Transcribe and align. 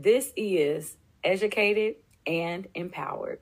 This 0.00 0.32
is 0.36 0.96
Educated 1.24 1.96
and 2.24 2.68
Empowered. 2.76 3.40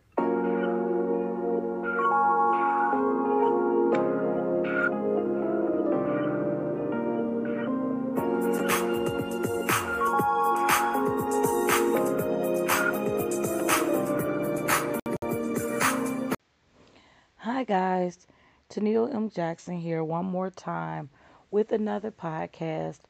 Hi, 17.37 17.65
guys. 17.65 18.27
Tennille 18.70 19.15
M. 19.15 19.29
Jackson 19.29 19.77
here 19.77 20.02
one 20.02 20.25
more 20.25 20.48
time 20.48 21.11
with 21.51 21.70
another 21.73 22.11
podcast. 22.11 23.01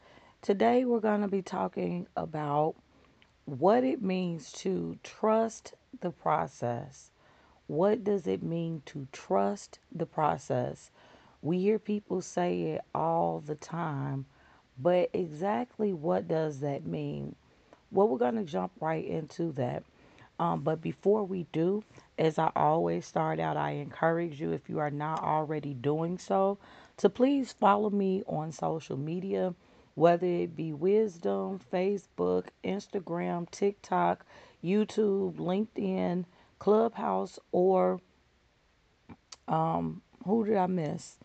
Today, 0.42 0.84
we're 0.84 0.98
going 0.98 1.22
to 1.22 1.28
be 1.28 1.42
talking 1.42 2.08
about 2.16 2.74
what 3.46 3.84
it 3.84 4.02
means 4.02 4.50
to 4.50 4.98
trust 5.04 5.72
the 6.00 6.10
process. 6.10 7.10
What 7.68 8.02
does 8.02 8.26
it 8.26 8.42
mean 8.42 8.82
to 8.86 9.06
trust 9.12 9.78
the 9.92 10.04
process? 10.06 10.90
We 11.42 11.58
hear 11.60 11.78
people 11.78 12.22
say 12.22 12.62
it 12.62 12.82
all 12.92 13.40
the 13.46 13.54
time, 13.54 14.26
but 14.78 15.10
exactly 15.12 15.92
what 15.92 16.26
does 16.26 16.58
that 16.60 16.86
mean? 16.86 17.36
Well, 17.92 18.08
we're 18.08 18.18
going 18.18 18.34
to 18.34 18.44
jump 18.44 18.72
right 18.80 19.04
into 19.04 19.52
that. 19.52 19.84
Um, 20.40 20.62
but 20.62 20.82
before 20.82 21.24
we 21.24 21.46
do, 21.52 21.84
as 22.18 22.38
I 22.38 22.50
always 22.56 23.06
start 23.06 23.38
out, 23.38 23.56
I 23.56 23.70
encourage 23.72 24.40
you, 24.40 24.52
if 24.52 24.68
you 24.68 24.80
are 24.80 24.90
not 24.90 25.22
already 25.22 25.72
doing 25.72 26.18
so, 26.18 26.58
to 26.98 27.08
please 27.08 27.52
follow 27.52 27.90
me 27.90 28.24
on 28.26 28.50
social 28.50 28.96
media, 28.96 29.54
whether 29.96 30.26
it 30.28 30.56
be 30.56 30.74
Wisdom, 30.74 31.60
Facebook, 31.72 32.46
Instagram, 32.64 33.50
TikTok, 33.50 34.26
YouTube, 34.64 35.36
LinkedIn, 35.36 36.26
Clubhouse, 36.60 37.40
or 37.52 38.00
um, 39.48 40.02
who 40.26 40.46
did 40.46 40.58
I 40.58 40.68
miss? 40.68 41.18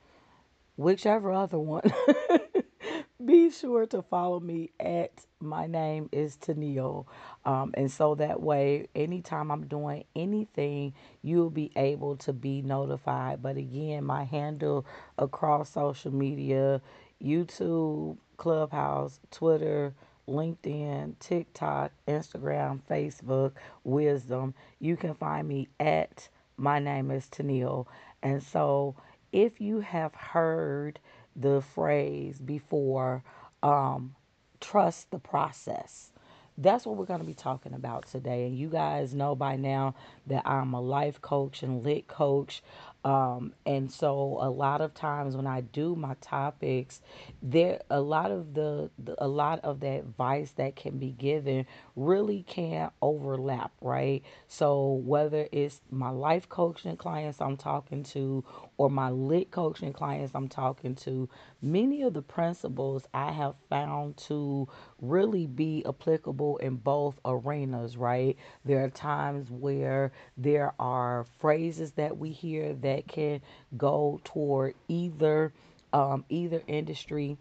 Whichever 0.78 1.32
other 1.34 1.60
one. 1.60 1.84
be 3.26 3.52
sure 3.52 3.86
to 3.88 4.02
follow 4.02 4.40
me 4.40 4.72
at 4.80 5.12
my 5.42 5.68
name 5.68 6.10
is 6.12 6.38
Tennille. 6.38 7.06
Um, 7.46 7.74
and 7.76 7.92
so 7.92 8.16
that 8.16 8.42
way, 8.42 8.88
anytime 8.96 9.52
I'm 9.52 9.68
doing 9.68 10.06
anything, 10.16 10.94
you'll 11.24 11.52
be 11.52 11.72
able 11.76 12.18
to 12.18 12.34
be 12.34 12.62
notified. 12.64 13.42
But 13.44 13.58
again, 13.58 14.06
my 14.06 14.26
handle 14.26 14.86
across 15.18 15.72
social 15.72 16.14
media 16.14 16.82
YouTube, 17.24 18.18
Clubhouse, 18.42 19.22
Twitter, 19.32 19.96
LinkedIn, 20.30 21.16
TikTok, 21.22 21.94
Instagram, 22.10 22.82
Facebook, 22.92 23.54
Wisdom. 23.86 24.56
You 24.82 24.98
can 24.98 25.16
find 25.16 25.48
me 25.48 25.70
at 25.80 26.30
my 26.58 26.80
name 26.80 27.12
is 27.12 27.28
Tennille. 27.28 27.88
And 28.24 28.44
so 28.44 28.96
if 29.34 29.62
you 29.62 29.82
have 29.82 30.16
heard, 30.16 31.00
the 31.38 31.62
phrase 31.62 32.40
before 32.40 33.24
um, 33.64 34.16
trust 34.62 35.12
the 35.12 35.20
process. 35.20 36.12
That's 36.58 36.86
what 36.86 36.98
we're 36.98 37.06
going 37.06 37.22
to 37.22 37.28
be 37.28 37.36
talking 37.36 37.74
about 37.74 38.08
today. 38.08 38.48
And 38.48 38.58
you 38.58 38.70
guys 38.70 39.16
know 39.16 39.36
by 39.36 39.58
now 39.58 39.96
that 40.28 40.44
I'm 40.48 40.74
a 40.76 40.82
life 40.82 41.22
coach 41.22 41.64
and 41.64 41.84
lit 41.84 42.08
coach. 42.08 42.64
Um, 43.04 43.54
and 43.66 43.92
so 43.92 44.38
a 44.42 44.50
lot 44.50 44.82
of 44.82 44.94
times 44.94 45.36
when 45.36 45.48
I 45.48 45.62
do 45.62 45.96
my 45.96 46.16
topics, 46.22 47.02
there 47.42 47.82
a 47.90 48.00
lot 48.00 48.32
of 48.32 48.54
the, 48.54 48.92
the 49.04 49.16
a 49.24 49.28
lot 49.28 49.60
of 49.64 49.80
the 49.80 50.00
advice 50.00 50.52
that 50.54 50.76
can 50.76 51.00
be 51.00 51.12
given 51.12 51.66
really 51.96 52.44
can't 52.44 52.94
overlap, 53.02 53.72
right? 53.82 54.24
So 54.48 55.02
whether 55.06 55.48
it's 55.52 55.82
my 55.90 56.10
life 56.12 56.48
coaching 56.48 56.96
clients 56.98 57.42
I'm 57.42 57.58
talking 57.58 58.04
to 58.06 58.44
or 58.82 58.90
my 58.90 59.12
lit 59.12 59.52
coaching 59.52 59.94
clients 59.94 60.34
I'm 60.34 60.48
talking 60.48 60.96
to, 60.96 61.30
many 61.62 62.02
of 62.02 62.16
the 62.16 62.24
principles 62.24 63.06
I 63.14 63.32
have 63.32 63.54
found 63.70 64.18
to 64.30 64.68
really 65.00 65.46
be 65.46 65.86
applicable 65.88 66.58
in 66.58 66.78
both 66.78 67.20
arenas, 67.24 67.96
right? 67.96 68.36
There 68.66 68.84
are 68.84 68.90
times 68.90 69.52
where 69.52 70.12
there 70.36 70.74
are 70.80 71.28
phrases 71.38 71.92
that 71.92 72.18
we 72.18 72.32
hear 72.32 72.74
that 72.74 73.08
can 73.08 73.42
go 73.78 74.20
toward 74.24 74.74
either 74.88 75.54
um, 75.94 76.26
either 76.30 76.64
industry 76.66 77.38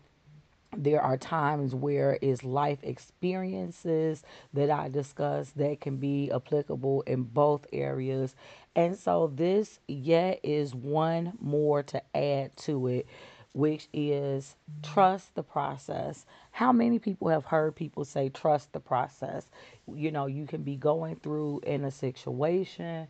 there 0.76 1.02
are 1.02 1.16
times 1.16 1.74
where 1.74 2.18
it's 2.22 2.44
life 2.44 2.78
experiences 2.82 4.22
that 4.52 4.70
I 4.70 4.88
discuss 4.88 5.50
that 5.56 5.80
can 5.80 5.96
be 5.96 6.30
applicable 6.30 7.02
in 7.02 7.24
both 7.24 7.66
areas. 7.72 8.34
And 8.76 8.96
so 8.96 9.32
this 9.34 9.80
yet 9.88 10.40
is 10.42 10.74
one 10.74 11.32
more 11.40 11.82
to 11.84 12.02
add 12.16 12.56
to 12.58 12.86
it, 12.86 13.06
which 13.52 13.88
is 13.92 14.54
trust 14.82 15.34
the 15.34 15.42
process. 15.42 16.24
How 16.52 16.72
many 16.72 16.98
people 16.98 17.28
have 17.28 17.44
heard 17.44 17.74
people 17.74 18.04
say 18.04 18.28
trust 18.28 18.72
the 18.72 18.80
process? 18.80 19.50
You 19.92 20.12
know, 20.12 20.26
you 20.26 20.46
can 20.46 20.62
be 20.62 20.76
going 20.76 21.16
through 21.16 21.60
in 21.66 21.84
a 21.84 21.90
situation 21.90 23.08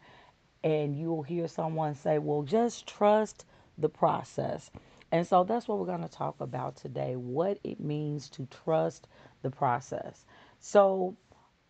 and 0.65 0.97
you'll 0.97 1.22
hear 1.22 1.47
someone 1.47 1.94
say, 1.94 2.19
well, 2.19 2.42
just 2.42 2.87
trust 2.87 3.44
the 3.78 3.88
process. 3.88 4.71
And 5.12 5.26
so 5.26 5.44
that's 5.44 5.69
what 5.69 5.78
we're 5.78 5.87
going 5.87 6.03
to 6.03 6.09
talk 6.09 6.41
about 6.41 6.76
today 6.76 7.16
what 7.16 7.59
it 7.65 7.81
means 7.81 8.28
to 8.31 8.47
trust 8.65 9.09
the 9.43 9.50
process. 9.50 10.25
So 10.60 11.16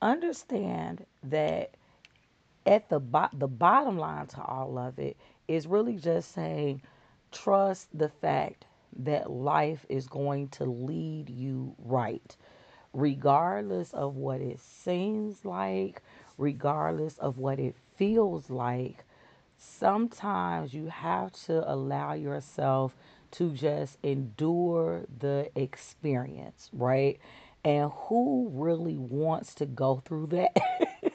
understand 0.03 1.07
that 1.25 1.71
at 2.67 2.89
the 2.91 3.01
bo- 3.01 3.29
the 3.35 3.49
bottom 3.49 3.99
line 3.99 4.27
to 4.29 4.43
all 4.43 4.79
of 4.79 4.99
it 4.99 5.17
is 5.49 5.67
really 5.67 5.97
just 5.97 6.33
saying 6.33 6.83
trust 7.33 7.89
the 7.97 8.09
fact 8.09 8.67
that 8.99 9.31
life 9.31 9.87
is 9.89 10.07
going 10.09 10.49
to 10.49 10.65
lead 10.65 11.31
you 11.31 11.75
right 11.79 12.37
regardless 12.95 13.93
of 13.95 14.17
what 14.17 14.41
it 14.41 14.61
seems 14.61 15.45
like 15.45 16.03
regardless 16.39 17.19
of 17.19 17.39
what 17.39 17.59
it 17.61 17.77
feels 17.97 18.51
like 18.51 19.05
sometimes 19.59 20.75
you 20.75 20.87
have 20.89 21.33
to 21.33 21.71
allow 21.73 22.13
yourself 22.15 22.97
to 23.33 23.51
just 23.53 23.99
endure 24.03 25.03
the 25.19 25.51
experience, 25.55 26.71
right? 26.73 27.19
And 27.65 27.91
who 27.93 28.51
really 28.53 28.97
wants 28.97 29.55
to 29.57 29.67
go 29.67 30.03
through 30.05 30.29
that? 30.29 30.57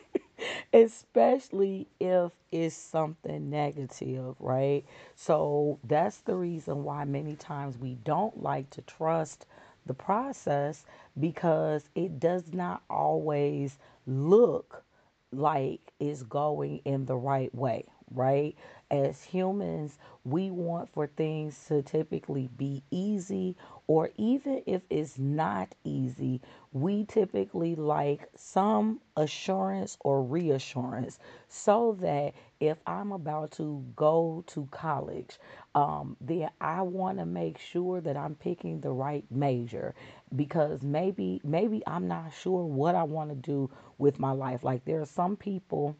Especially 0.74 1.88
if 2.00 2.32
it's 2.52 2.76
something 2.76 3.50
negative, 3.50 4.36
right? 4.40 4.84
So 5.16 5.80
that's 5.84 6.18
the 6.20 6.36
reason 6.36 6.84
why 6.84 7.06
many 7.06 7.36
times 7.36 7.78
we 7.78 7.96
don't 8.04 8.42
like 8.42 8.70
to 8.72 8.82
trust 8.84 9.46
the 9.86 9.94
process 9.94 10.86
because 11.20 11.90
it 11.96 12.20
does 12.20 12.54
not 12.54 12.84
always 12.90 13.78
look 14.06 14.84
like 15.32 15.82
it's 16.00 16.24
going 16.24 16.82
in 16.86 17.06
the 17.06 17.16
right 17.16 17.54
way, 17.54 17.86
right? 18.12 18.56
As 18.92 19.24
humans, 19.24 19.98
we 20.24 20.52
want 20.52 20.90
for 20.94 21.08
things 21.08 21.66
to 21.68 21.82
typically 21.84 22.48
be 22.58 22.84
easy, 22.92 23.56
or 23.88 24.10
even 24.18 24.64
if 24.66 24.82
it's 24.90 25.18
not 25.20 25.76
easy, 25.84 26.42
we 26.74 27.06
typically 27.06 27.76
like 27.76 28.28
some 28.36 29.02
assurance 29.18 29.98
or 30.02 30.24
reassurance 30.24 31.20
so 31.48 31.98
that 32.02 32.34
if 32.60 32.78
I'm 32.88 33.12
about 33.12 33.52
to 33.54 33.84
go 33.96 34.44
to 34.48 34.68
college, 34.72 35.40
um, 35.76 36.18
then 36.22 36.50
I 36.62 36.82
want 36.82 37.18
to 37.20 37.26
make 37.26 37.58
sure 37.60 38.02
that 38.02 38.18
I'm 38.18 38.36
picking 38.36 38.82
the 38.82 38.92
right 38.92 39.26
major 39.32 39.94
because 40.36 40.82
maybe 40.82 41.42
maybe 41.44 41.84
I'm 41.88 42.08
not 42.08 42.34
sure 42.34 42.66
what 42.66 42.96
I 42.96 43.04
want 43.04 43.30
to 43.30 43.36
do 43.36 43.70
with 43.98 44.20
my 44.20 44.32
life. 44.32 44.64
Like 44.64 44.86
there 44.86 45.02
are 45.02 45.06
some 45.06 45.36
people 45.38 45.96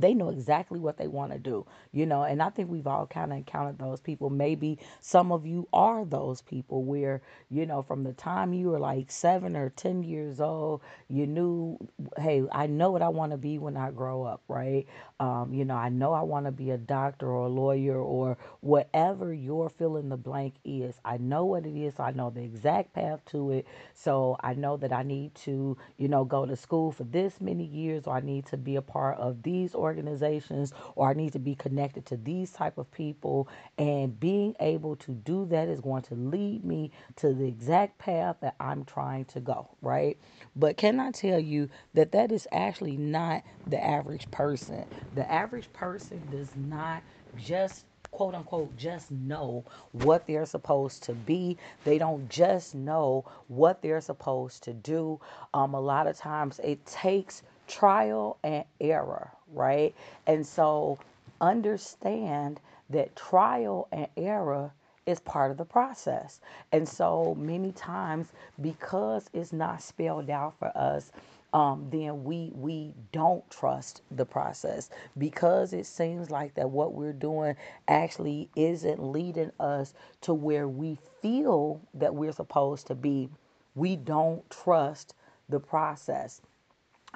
they 0.00 0.14
know 0.14 0.30
exactly 0.30 0.78
what 0.80 0.96
they 0.98 1.08
want 1.08 1.32
to 1.32 1.38
do, 1.38 1.66
you 1.92 2.06
know, 2.06 2.22
and 2.24 2.42
I 2.42 2.50
think 2.50 2.70
we've 2.70 2.86
all 2.86 3.06
kind 3.06 3.32
of 3.32 3.38
encountered 3.38 3.78
those 3.78 4.00
people. 4.00 4.30
Maybe 4.30 4.78
some 5.00 5.32
of 5.32 5.46
you 5.46 5.68
are 5.72 6.04
those 6.04 6.42
people 6.42 6.84
where, 6.84 7.22
you 7.50 7.66
know, 7.66 7.82
from 7.82 8.04
the 8.04 8.12
time 8.12 8.52
you 8.52 8.70
were 8.70 8.78
like 8.80 9.10
seven 9.10 9.56
or 9.56 9.70
10 9.70 10.02
years 10.02 10.40
old, 10.40 10.82
you 11.08 11.26
knew, 11.26 11.78
hey, 12.18 12.44
I 12.52 12.66
know 12.66 12.90
what 12.90 13.02
I 13.02 13.08
want 13.08 13.32
to 13.32 13.38
be 13.38 13.58
when 13.58 13.76
I 13.76 13.90
grow 13.90 14.24
up, 14.24 14.42
right? 14.48 14.86
Um, 15.20 15.52
you 15.54 15.64
know, 15.64 15.76
I 15.76 15.88
know 15.88 16.12
I 16.12 16.22
want 16.22 16.46
to 16.46 16.52
be 16.52 16.70
a 16.70 16.78
doctor 16.78 17.28
or 17.30 17.46
a 17.46 17.48
lawyer 17.48 17.96
or 18.00 18.36
whatever 18.60 19.32
your 19.32 19.68
fill 19.68 19.96
in 19.96 20.08
the 20.08 20.16
blank 20.16 20.54
is. 20.64 21.00
I 21.04 21.18
know 21.18 21.44
what 21.44 21.66
it 21.66 21.76
is. 21.76 21.94
So 21.96 22.04
I 22.04 22.12
know 22.12 22.30
the 22.30 22.42
exact 22.42 22.92
path 22.94 23.20
to 23.26 23.52
it. 23.52 23.66
So 23.94 24.36
I 24.40 24.54
know 24.54 24.76
that 24.78 24.92
I 24.92 25.02
need 25.02 25.34
to, 25.46 25.76
you 25.98 26.08
know, 26.08 26.24
go 26.24 26.46
to 26.46 26.56
school 26.56 26.92
for 26.92 27.04
this 27.04 27.40
many 27.40 27.64
years 27.64 28.06
or 28.06 28.16
I 28.16 28.20
need 28.20 28.46
to 28.46 28.56
be 28.56 28.76
a 28.76 28.82
part 28.82 29.18
of 29.18 29.42
these 29.42 29.74
organizations 29.84 30.74
or 30.96 31.10
I 31.10 31.14
need 31.14 31.34
to 31.34 31.40
be 31.40 31.56
connected 31.56 32.06
to 32.08 32.18
these 32.18 32.52
type 32.52 32.78
of 32.78 32.90
people 32.92 33.48
and 33.78 34.20
being 34.20 34.56
able 34.60 34.96
to 34.98 35.12
do 35.12 35.46
that 35.46 35.68
is 35.68 35.80
going 35.80 36.04
to 36.04 36.16
lead 36.16 36.64
me 36.64 36.92
to 37.18 37.34
the 37.34 37.46
exact 37.48 37.98
path 37.98 38.38
that 38.42 38.56
I'm 38.60 38.84
trying 38.84 39.26
to 39.26 39.40
go, 39.40 39.70
right? 39.82 40.18
But 40.56 40.78
can 40.78 41.00
I 41.00 41.12
tell 41.12 41.40
you 41.40 41.70
that 41.94 42.12
that 42.12 42.32
is 42.32 42.48
actually 42.52 42.98
not 42.98 43.44
the 43.66 43.82
average 43.84 44.30
person. 44.32 44.86
The 45.12 45.30
average 45.30 45.72
person 45.74 46.30
does 46.30 46.56
not 46.56 47.04
just 47.36 47.86
quote 48.10 48.34
unquote 48.34 48.76
just 48.76 49.10
know 49.12 49.64
what 49.92 50.26
they're 50.26 50.46
supposed 50.46 51.04
to 51.04 51.14
be. 51.14 51.58
They 51.84 51.98
don't 51.98 52.28
just 52.30 52.74
know 52.74 53.26
what 53.48 53.82
they're 53.82 54.00
supposed 54.02 54.64
to 54.64 54.74
do. 54.74 55.20
Um, 55.54 55.74
a 55.74 55.80
lot 55.80 56.08
of 56.08 56.16
times 56.16 56.60
it 56.64 56.86
takes 56.86 57.42
trial 57.68 58.38
and 58.44 58.64
error, 58.80 59.30
right? 59.52 59.94
And 60.26 60.46
so 60.46 60.98
understand 61.40 62.60
that 62.90 63.16
trial 63.16 63.88
and 63.92 64.08
error 64.16 64.72
is 65.06 65.20
part 65.20 65.50
of 65.50 65.56
the 65.58 65.64
process. 65.64 66.40
And 66.72 66.88
so 66.88 67.34
many 67.38 67.72
times, 67.72 68.28
because 68.60 69.28
it's 69.34 69.52
not 69.52 69.82
spelled 69.82 70.30
out 70.30 70.58
for 70.58 70.72
us, 70.76 71.12
um, 71.54 71.88
then 71.90 72.24
we 72.24 72.50
we 72.54 72.92
don't 73.12 73.48
trust 73.50 74.02
the 74.10 74.26
process 74.26 74.90
because 75.18 75.72
it 75.72 75.86
seems 75.86 76.30
like 76.30 76.54
that 76.54 76.70
what 76.70 76.94
we're 76.94 77.12
doing 77.12 77.56
actually 77.88 78.50
isn't 78.56 79.02
leading 79.02 79.52
us 79.60 79.94
to 80.22 80.34
where 80.34 80.68
we 80.68 80.98
feel 81.22 81.80
that 81.94 82.14
we're 82.14 82.32
supposed 82.32 82.88
to 82.88 82.96
be. 82.96 83.28
We 83.76 83.96
don't 83.96 84.48
trust 84.50 85.14
the 85.48 85.60
process. 85.60 86.42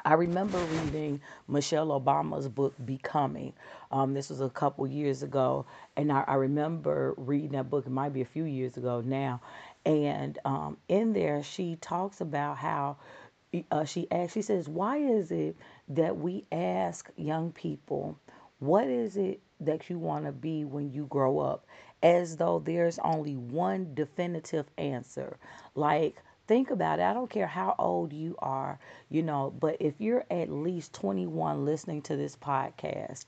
I 0.04 0.14
remember 0.14 0.58
reading 0.58 1.20
Michelle 1.48 1.88
Obama's 1.88 2.48
book 2.48 2.74
Becoming. 2.84 3.52
Um, 3.90 4.14
this 4.14 4.30
was 4.30 4.40
a 4.40 4.48
couple 4.50 4.86
years 4.86 5.22
ago, 5.22 5.66
and 5.96 6.12
I, 6.12 6.24
I 6.26 6.34
remember 6.34 7.14
reading 7.16 7.50
that 7.52 7.70
book. 7.70 7.86
It 7.86 7.90
might 7.92 8.12
be 8.12 8.22
a 8.22 8.26
few 8.26 8.44
years 8.44 8.76
ago 8.76 9.02
now, 9.04 9.40
and 9.84 10.38
um, 10.44 10.76
in 10.88 11.12
there 11.12 11.42
she 11.42 11.76
talks 11.76 12.20
about 12.20 12.58
how 12.58 12.96
uh, 13.70 13.84
she 13.84 14.10
asks. 14.10 14.34
She 14.34 14.42
says, 14.42 14.68
"Why 14.68 14.98
is 14.98 15.30
it 15.30 15.56
that 15.88 16.16
we 16.16 16.44
ask 16.52 17.10
young 17.16 17.52
people, 17.52 18.18
what 18.60 18.86
is 18.88 19.16
it 19.16 19.40
that 19.60 19.88
you 19.90 19.98
want 19.98 20.24
to 20.26 20.32
be 20.32 20.64
when 20.64 20.92
you 20.92 21.06
grow 21.06 21.38
up?" 21.40 21.66
As 22.02 22.36
though 22.36 22.60
there's 22.60 22.98
only 23.00 23.36
one 23.36 23.94
definitive 23.94 24.66
answer, 24.78 25.38
like 25.74 26.16
think 26.48 26.70
about 26.70 26.98
it. 26.98 27.02
I 27.02 27.12
don't 27.12 27.30
care 27.30 27.46
how 27.46 27.76
old 27.78 28.12
you 28.12 28.34
are, 28.40 28.80
you 29.10 29.22
know, 29.22 29.54
but 29.60 29.76
if 29.78 29.94
you're 29.98 30.24
at 30.30 30.50
least 30.50 30.94
21 30.94 31.64
listening 31.64 32.02
to 32.02 32.16
this 32.16 32.34
podcast, 32.34 33.26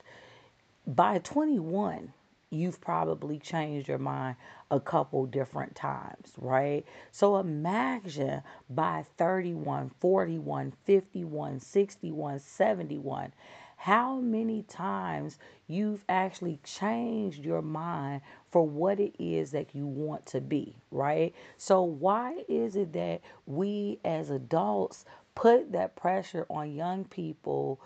by 0.85 1.19
21, 1.19 2.11
you've 2.49 2.81
probably 2.81 3.39
changed 3.39 3.87
your 3.87 3.99
mind 3.99 4.35
a 4.71 4.79
couple 4.79 5.25
different 5.25 5.75
times, 5.75 6.33
right? 6.37 6.83
So 7.11 7.37
imagine 7.37 8.41
by 8.69 9.05
31, 9.17 9.91
41, 9.99 10.73
51, 10.85 11.59
61, 11.59 12.39
71, 12.39 13.33
how 13.81 14.19
many 14.19 14.61
times 14.61 15.39
you've 15.67 16.05
actually 16.07 16.59
changed 16.63 17.43
your 17.43 17.63
mind 17.63 18.21
for 18.51 18.61
what 18.61 18.99
it 18.99 19.15
is 19.17 19.49
that 19.49 19.73
you 19.73 19.87
want 19.87 20.23
to 20.27 20.39
be, 20.39 20.75
right? 20.91 21.33
So, 21.57 21.81
why 21.81 22.43
is 22.47 22.75
it 22.75 22.93
that 22.93 23.21
we 23.47 23.99
as 24.05 24.29
adults 24.29 25.05
put 25.33 25.71
that 25.71 25.95
pressure 25.95 26.45
on 26.51 26.75
young 26.75 27.05
people 27.05 27.81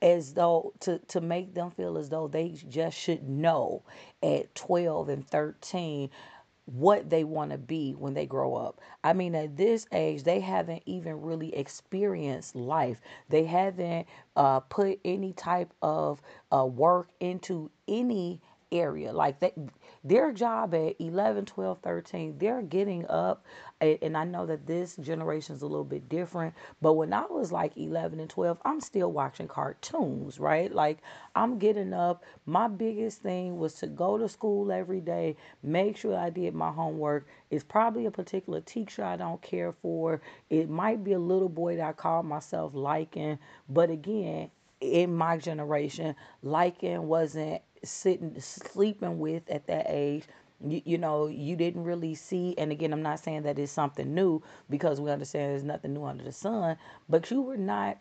as 0.00 0.32
though 0.34 0.72
to, 0.78 1.00
to 1.08 1.20
make 1.20 1.54
them 1.54 1.72
feel 1.72 1.98
as 1.98 2.08
though 2.08 2.28
they 2.28 2.50
just 2.68 2.96
should 2.96 3.28
know 3.28 3.82
at 4.22 4.54
12 4.54 5.08
and 5.08 5.26
13 5.26 6.08
what 6.66 7.10
they 7.10 7.24
want 7.24 7.50
to 7.50 7.58
be 7.58 7.92
when 7.92 8.14
they 8.14 8.26
grow 8.26 8.54
up. 8.54 8.80
I 9.02 9.12
mean, 9.12 9.34
at 9.34 9.56
this 9.56 9.86
age, 9.92 10.22
they 10.22 10.40
haven't 10.40 10.82
even 10.86 11.20
really 11.20 11.54
experienced 11.54 12.54
life. 12.54 13.00
They 13.28 13.44
haven't 13.44 14.06
uh, 14.36 14.60
put 14.60 15.00
any 15.04 15.32
type 15.32 15.72
of 15.82 16.22
uh, 16.54 16.64
work 16.66 17.08
into 17.20 17.70
any 17.88 18.40
area. 18.72 19.12
Like 19.12 19.38
they, 19.40 19.52
their 20.02 20.32
job 20.32 20.74
at 20.74 20.96
11, 21.00 21.44
12, 21.44 21.78
13, 21.82 22.38
they're 22.38 22.62
getting 22.62 23.06
up. 23.08 23.44
And 23.80 24.16
I 24.16 24.24
know 24.24 24.46
that 24.46 24.66
this 24.66 24.96
generation 24.96 25.56
is 25.56 25.62
a 25.62 25.66
little 25.66 25.84
bit 25.84 26.08
different, 26.08 26.54
but 26.80 26.92
when 26.92 27.12
I 27.12 27.26
was 27.26 27.50
like 27.50 27.76
11 27.76 28.20
and 28.20 28.30
12, 28.30 28.58
I'm 28.64 28.80
still 28.80 29.10
watching 29.10 29.48
cartoons, 29.48 30.38
right? 30.38 30.72
Like 30.72 30.98
I'm 31.34 31.58
getting 31.58 31.92
up. 31.92 32.22
My 32.46 32.68
biggest 32.68 33.22
thing 33.22 33.58
was 33.58 33.74
to 33.74 33.88
go 33.88 34.18
to 34.18 34.28
school 34.28 34.70
every 34.70 35.00
day, 35.00 35.36
make 35.64 35.96
sure 35.96 36.16
I 36.16 36.30
did 36.30 36.54
my 36.54 36.70
homework. 36.70 37.26
It's 37.50 37.64
probably 37.64 38.06
a 38.06 38.10
particular 38.10 38.60
teacher 38.60 39.04
I 39.04 39.16
don't 39.16 39.42
care 39.42 39.72
for. 39.72 40.20
It 40.48 40.70
might 40.70 41.02
be 41.02 41.12
a 41.12 41.18
little 41.18 41.48
boy 41.48 41.76
that 41.76 41.88
I 41.88 41.92
call 41.92 42.22
myself 42.22 42.74
liking, 42.74 43.38
but 43.68 43.90
again, 43.90 44.50
in 44.80 45.14
my 45.14 45.36
generation, 45.38 46.14
liking 46.42 47.06
wasn't 47.06 47.62
sitting 47.84 48.38
sleeping 48.40 49.18
with 49.18 49.48
at 49.50 49.66
that 49.66 49.86
age 49.88 50.24
you, 50.66 50.82
you 50.84 50.98
know 50.98 51.26
you 51.26 51.56
didn't 51.56 51.84
really 51.84 52.14
see 52.14 52.54
and 52.58 52.70
again 52.72 52.92
i'm 52.92 53.02
not 53.02 53.18
saying 53.20 53.42
that 53.42 53.58
it's 53.58 53.72
something 53.72 54.14
new 54.14 54.42
because 54.70 55.00
we 55.00 55.10
understand 55.10 55.50
there's 55.52 55.64
nothing 55.64 55.92
new 55.94 56.04
under 56.04 56.24
the 56.24 56.32
sun 56.32 56.76
but 57.08 57.30
you 57.30 57.42
were 57.42 57.56
not 57.56 57.98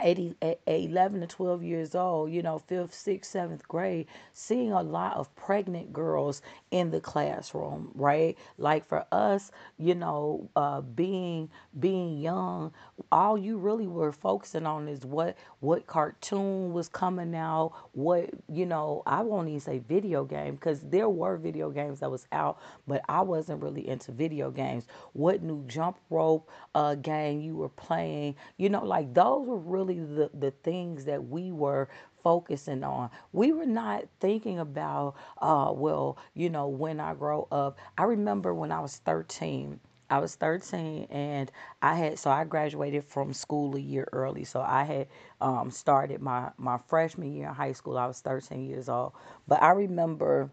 80, 0.00 0.34
11 0.66 1.20
to 1.20 1.26
12 1.26 1.62
years 1.62 1.94
old, 1.94 2.30
you 2.32 2.42
know, 2.42 2.58
fifth, 2.58 2.94
sixth, 2.94 3.30
seventh 3.30 3.68
grade, 3.68 4.06
seeing 4.32 4.72
a 4.72 4.82
lot 4.82 5.16
of 5.16 5.34
pregnant 5.36 5.92
girls 5.92 6.42
in 6.72 6.90
the 6.90 7.00
classroom, 7.00 7.92
right? 7.94 8.36
Like 8.58 8.88
for 8.88 9.06
us, 9.12 9.52
you 9.78 9.94
know, 9.94 10.50
uh, 10.56 10.80
being 10.80 11.50
being 11.78 12.18
young, 12.18 12.72
all 13.12 13.36
you 13.36 13.58
really 13.58 13.86
were 13.86 14.10
focusing 14.10 14.66
on 14.66 14.88
is 14.88 15.04
what 15.04 15.36
what 15.60 15.86
cartoon 15.86 16.72
was 16.72 16.88
coming 16.88 17.36
out, 17.36 17.72
what 17.92 18.30
you 18.48 18.66
know. 18.66 19.02
I 19.06 19.20
won't 19.22 19.48
even 19.48 19.60
say 19.60 19.78
video 19.80 20.24
game 20.24 20.54
because 20.54 20.80
there 20.80 21.10
were 21.10 21.36
video 21.36 21.70
games 21.70 22.00
that 22.00 22.10
was 22.10 22.26
out, 22.32 22.58
but 22.86 23.02
I 23.08 23.20
wasn't 23.20 23.62
really 23.62 23.86
into 23.86 24.10
video 24.10 24.50
games. 24.50 24.86
What 25.12 25.42
new 25.42 25.64
jump 25.66 25.98
rope 26.10 26.50
uh, 26.74 26.94
game 26.96 27.42
you 27.42 27.54
were 27.56 27.68
playing, 27.68 28.36
you 28.56 28.70
know, 28.70 28.84
like 28.84 29.12
those 29.14 29.46
were 29.46 29.58
really 29.58 30.00
the, 30.00 30.30
the 30.32 30.52
things 30.62 31.04
that 31.04 31.22
we 31.28 31.52
were 31.52 31.88
focusing 32.22 32.84
on. 32.84 33.10
We 33.32 33.52
were 33.52 33.66
not 33.66 34.04
thinking 34.20 34.58
about, 34.58 35.14
uh, 35.38 35.72
well, 35.74 36.18
you 36.34 36.50
know, 36.50 36.68
when 36.68 37.00
I 37.00 37.14
grow 37.14 37.48
up. 37.52 37.78
I 37.98 38.04
remember 38.04 38.54
when 38.54 38.72
I 38.72 38.80
was 38.80 38.96
13. 38.98 39.80
I 40.10 40.18
was 40.18 40.34
13 40.36 41.06
and 41.10 41.50
I 41.80 41.94
had 41.94 42.18
so 42.18 42.30
I 42.30 42.44
graduated 42.44 43.04
from 43.04 43.32
school 43.32 43.76
a 43.76 43.80
year 43.80 44.06
early. 44.12 44.44
So 44.44 44.60
I 44.60 44.84
had 44.84 45.08
um, 45.40 45.70
started 45.70 46.20
my 46.20 46.50
my 46.58 46.78
freshman 46.86 47.32
year 47.32 47.48
in 47.48 47.54
high 47.54 47.72
school. 47.72 47.96
I 47.96 48.06
was 48.06 48.20
13 48.20 48.66
years 48.68 48.90
old. 48.90 49.14
But 49.48 49.62
I 49.62 49.70
remember 49.70 50.50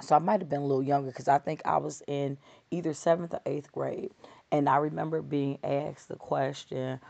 so 0.00 0.14
I 0.14 0.20
might 0.20 0.40
have 0.40 0.48
been 0.48 0.60
a 0.62 0.66
little 0.66 0.82
younger 0.82 1.10
because 1.10 1.28
I 1.28 1.38
think 1.38 1.62
I 1.64 1.78
was 1.78 2.02
in 2.06 2.38
either 2.70 2.94
seventh 2.94 3.34
or 3.34 3.40
eighth 3.46 3.72
grade. 3.72 4.12
And 4.52 4.68
I 4.68 4.76
remember 4.76 5.22
being 5.22 5.58
asked 5.64 6.08
the 6.08 6.16
question, 6.16 7.00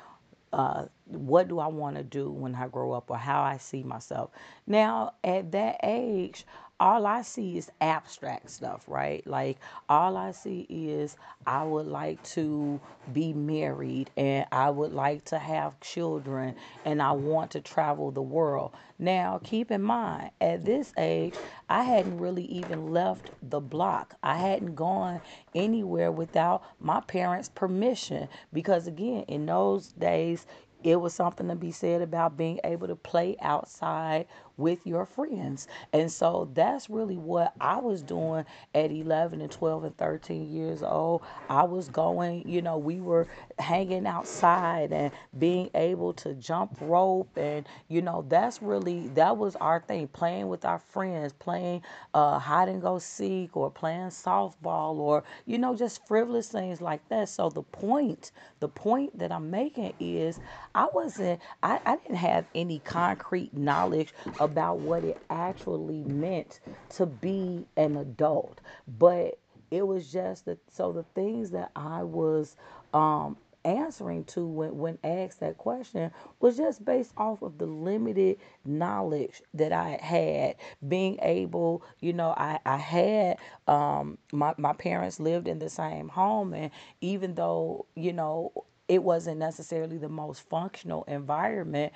uh, 0.53 0.87
what 1.09 1.49
do 1.49 1.59
I 1.59 1.67
want 1.69 1.97
to 1.97 2.03
do 2.03 2.31
when 2.31 2.55
I 2.55 2.69
grow 2.69 2.93
up 2.93 3.11
or 3.11 3.17
how 3.17 3.43
I 3.43 3.57
see 3.57 3.83
myself. 3.83 4.31
Now, 4.67 5.15
at 5.25 5.53
that 5.53 5.81
age, 5.83 6.45
all 6.81 7.07
I 7.07 7.23
see 7.23 7.59
is 7.59 7.71
abstract 7.81 8.51
stuff, 8.51 8.85
right? 8.87 9.27
Like 9.27 9.59
all 9.89 10.17
I 10.17 10.31
see 10.31 10.61
is 10.71 11.17
I 11.47 11.65
would 11.65 11.87
like 11.87 12.23
to 12.35 12.81
be 13.13 13.33
married 13.33 14.11
and 14.17 14.47
I 14.53 14.71
would 14.71 14.93
like 14.93 15.25
to 15.27 15.39
have 15.39 15.81
children 15.81 16.55
and 16.85 17.03
I 17.03 17.13
want 17.13 17.51
to 17.53 17.61
travel 17.61 18.13
the 18.13 18.23
world. 18.23 18.73
Now, 19.01 19.41
keep 19.43 19.71
in 19.71 19.83
mind, 19.83 20.31
at 20.41 20.65
this 20.65 20.93
age, 20.97 21.35
I 21.69 21.83
hadn't 21.83 22.19
really 22.19 22.45
even 22.45 22.93
left 22.93 23.31
the 23.43 23.61
block. 23.61 24.15
I 24.23 24.37
hadn't 24.39 24.75
gone 24.77 25.21
anywhere 25.55 26.13
without 26.13 26.63
my 26.81 27.01
parents' 27.01 27.49
permission 27.49 28.29
because 28.53 28.87
again, 28.87 29.25
in 29.27 29.47
those 29.47 29.89
days, 29.93 30.47
it 30.85 30.97
was 30.97 31.15
something 31.15 31.49
to 31.49 31.57
be 31.57 31.73
said 31.73 32.03
about 32.03 32.37
being 32.37 32.61
able 32.65 32.87
to 32.89 32.97
play 32.97 33.37
outside 33.41 34.27
with 34.59 34.85
your 34.85 35.07
friends. 35.07 35.69
And 35.93 36.11
so 36.11 36.51
that's 36.53 36.91
really 36.91 37.17
what 37.17 37.55
I 37.61 37.79
was 37.79 38.03
doing 38.03 38.45
at 38.75 38.91
11 38.91 39.41
and 39.41 39.51
12 39.51 39.85
and 39.85 39.97
13 39.97 40.53
years 40.53 40.83
old. 40.83 41.23
I 41.49 41.63
was 41.63 41.89
going, 41.89 42.47
you 42.47 42.61
know, 42.61 42.77
we 42.77 43.01
were 43.01 43.29
hanging 43.59 44.07
outside 44.07 44.93
and 44.93 45.13
being 45.39 45.71
able 45.75 46.13
to 46.15 46.35
jump 46.35 46.77
rope. 46.81 47.37
And, 47.37 47.67
you 47.89 48.03
know, 48.03 48.25
that's 48.29 48.61
really, 48.61 49.09
that 49.15 49.37
was 49.37 49.57
our 49.57 49.81
thing 49.81 50.09
playing 50.09 50.49
with 50.49 50.65
our 50.65 50.81
friends, 50.81 51.33
playing 51.33 51.83
uh, 52.13 52.39
hide 52.39 52.69
and 52.69 52.83
go 52.83 52.99
seek 52.99 53.57
or 53.57 53.71
playing 53.71 54.09
softball 54.09 54.97
or, 54.97 55.23
you 55.47 55.59
know, 55.59 55.75
just 55.77 56.07
frivolous 56.07 56.49
things 56.49 56.81
like 56.81 57.09
that. 57.09 57.29
So 57.29 57.49
the 57.49 57.63
point, 57.63 58.33
the 58.59 58.69
point 58.69 59.17
that 59.19 59.31
I'm 59.31 59.51
making 59.51 59.95
is 60.01 60.41
I 60.75 60.89
wasn't, 60.93 61.41
I, 61.63 61.81
I 61.85 61.97
didn't 61.97 62.17
have 62.17 62.47
any 62.55 62.81
concrete 62.81 63.55
knowledge 63.57 64.15
about 64.39 64.79
what 64.81 65.05
it 65.05 65.23
actually 65.31 66.05
meant 66.05 66.61
to 66.91 67.07
be 67.07 67.67
an 67.77 67.97
adult. 67.97 68.61
But 68.87 69.39
it 69.71 69.87
was 69.87 70.13
just 70.13 70.45
that, 70.47 70.59
so 70.71 70.93
the 70.93 71.05
things 71.15 71.51
that 71.53 71.71
I 71.77 72.05
was, 72.05 72.57
um, 72.93 73.37
answering 73.65 74.25
to 74.25 74.47
when, 74.47 74.79
when 74.79 74.99
asked 75.05 75.41
that 75.41 75.59
question 75.59 76.11
was 76.41 76.57
just 76.57 76.85
based 76.85 77.13
off 77.19 77.43
of 77.43 77.59
the 77.59 77.67
limited 77.67 78.39
knowledge 78.65 79.43
that 79.53 79.73
I 79.73 79.99
had. 80.01 80.57
Being 80.87 81.19
able, 81.21 81.83
you 82.01 82.13
know, 82.13 82.31
I, 82.37 82.61
I 82.65 82.77
had 82.77 83.37
um 83.67 84.19
my, 84.33 84.55
my 84.57 84.73
parents 84.73 85.21
lived 85.21 85.49
in 85.49 85.59
the 85.59 85.69
same 85.69 86.09
home 86.09 86.55
and 86.55 86.71
even 87.01 87.35
though, 87.35 87.87
you 87.95 88.13
know, 88.13 88.53
it 88.89 89.03
wasn't 89.03 89.39
necessarily 89.39 89.99
the 89.99 90.09
most 90.09 90.49
functional 90.49 91.05
environment. 91.05 91.93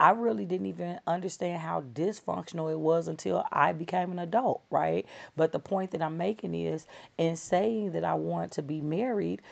I 0.00 0.10
really 0.10 0.44
didn't 0.46 0.66
even 0.66 1.00
understand 1.08 1.60
how 1.60 1.80
dysfunctional 1.80 2.70
it 2.70 2.78
was 2.78 3.08
until 3.08 3.44
I 3.50 3.72
became 3.72 4.12
an 4.12 4.20
adult, 4.20 4.62
right? 4.70 5.04
But 5.36 5.50
the 5.50 5.58
point 5.58 5.90
that 5.90 6.02
I'm 6.02 6.16
making 6.16 6.54
is 6.54 6.86
in 7.18 7.36
saying 7.36 7.92
that 7.92 8.04
I 8.04 8.14
want 8.14 8.52
to 8.52 8.62
be 8.62 8.80
married 8.80 9.42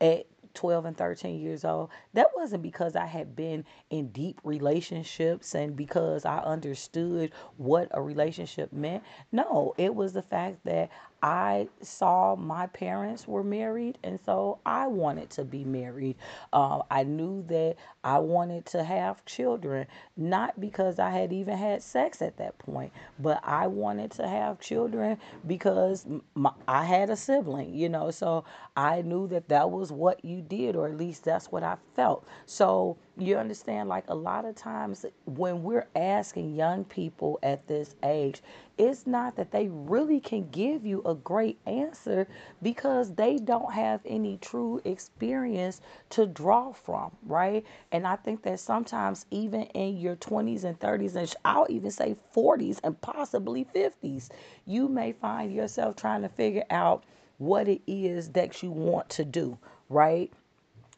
at 0.00 0.26
12 0.54 0.86
and 0.86 0.96
13 0.96 1.38
years 1.40 1.64
old, 1.64 1.90
that 2.14 2.28
wasn't 2.34 2.62
because 2.62 2.96
I 2.96 3.06
had 3.06 3.36
been 3.36 3.64
in 3.90 4.08
deep 4.08 4.40
relationships 4.42 5.54
and 5.54 5.76
because 5.76 6.24
I 6.24 6.38
understood 6.38 7.32
what 7.58 7.88
a 7.92 8.00
relationship 8.00 8.72
meant. 8.72 9.04
No, 9.32 9.74
it 9.76 9.94
was 9.94 10.14
the 10.14 10.22
fact 10.22 10.64
that 10.64 10.90
I 11.22 11.68
saw 11.82 12.34
my 12.36 12.66
parents 12.66 13.28
were 13.28 13.44
married, 13.44 13.98
and 14.02 14.18
so 14.24 14.58
I 14.64 14.86
wanted 14.86 15.30
to 15.30 15.44
be 15.44 15.64
married. 15.64 16.16
Uh, 16.52 16.80
I 16.90 17.04
knew 17.04 17.44
that 17.48 17.76
I 18.02 18.18
wanted 18.18 18.64
to 18.66 18.82
have 18.82 19.24
children, 19.26 19.86
not 20.16 20.58
because 20.60 20.98
I 20.98 21.10
had 21.10 21.32
even 21.32 21.58
had 21.58 21.82
sex 21.82 22.22
at 22.22 22.38
that 22.38 22.58
point, 22.58 22.92
but 23.18 23.40
I 23.44 23.66
wanted 23.66 24.12
to 24.12 24.26
have 24.26 24.60
children 24.60 25.18
because 25.46 26.06
my, 26.34 26.52
I 26.66 26.84
had 26.84 27.10
a 27.10 27.16
sibling, 27.16 27.74
you 27.74 27.88
know. 27.88 28.10
So 28.10 28.44
I 28.76 29.02
knew 29.02 29.28
that 29.28 29.48
that 29.48 29.70
was 29.70 29.92
what 29.92 30.24
you 30.24 30.40
did, 30.40 30.76
or 30.76 30.86
at 30.86 30.96
least 30.96 31.24
that's 31.24 31.52
what 31.52 31.62
I 31.62 31.76
felt. 31.94 32.26
So 32.46 32.96
you 33.20 33.36
understand, 33.36 33.88
like 33.88 34.04
a 34.08 34.14
lot 34.14 34.44
of 34.44 34.54
times 34.54 35.06
when 35.26 35.62
we're 35.62 35.88
asking 35.96 36.54
young 36.54 36.84
people 36.84 37.38
at 37.42 37.66
this 37.66 37.94
age, 38.02 38.42
it's 38.78 39.06
not 39.06 39.36
that 39.36 39.50
they 39.50 39.68
really 39.68 40.20
can 40.20 40.48
give 40.50 40.86
you 40.86 41.02
a 41.04 41.14
great 41.14 41.58
answer 41.66 42.26
because 42.62 43.14
they 43.14 43.38
don't 43.38 43.72
have 43.72 44.00
any 44.04 44.38
true 44.38 44.80
experience 44.84 45.80
to 46.10 46.26
draw 46.26 46.72
from, 46.72 47.10
right? 47.26 47.64
And 47.92 48.06
I 48.06 48.16
think 48.16 48.42
that 48.42 48.60
sometimes, 48.60 49.26
even 49.30 49.62
in 49.74 49.98
your 49.98 50.16
20s 50.16 50.64
and 50.64 50.78
30s, 50.78 51.16
and 51.16 51.34
I'll 51.44 51.66
even 51.68 51.90
say 51.90 52.16
40s 52.34 52.80
and 52.84 53.00
possibly 53.00 53.66
50s, 53.74 54.30
you 54.66 54.88
may 54.88 55.12
find 55.12 55.52
yourself 55.52 55.96
trying 55.96 56.22
to 56.22 56.28
figure 56.28 56.64
out 56.70 57.04
what 57.38 57.68
it 57.68 57.82
is 57.86 58.30
that 58.30 58.62
you 58.62 58.70
want 58.70 59.08
to 59.10 59.24
do, 59.24 59.58
right? 59.88 60.32